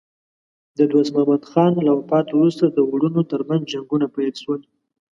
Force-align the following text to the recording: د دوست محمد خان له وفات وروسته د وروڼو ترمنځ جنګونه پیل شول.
د 0.77 0.79
دوست 0.91 1.11
محمد 1.15 1.43
خان 1.51 1.71
له 1.87 1.91
وفات 1.97 2.27
وروسته 2.31 2.65
د 2.67 2.77
وروڼو 2.91 3.21
ترمنځ 3.31 3.61
جنګونه 3.73 4.05
پیل 4.15 4.33
شول. 4.43 4.61